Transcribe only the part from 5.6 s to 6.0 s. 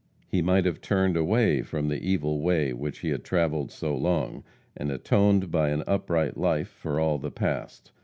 an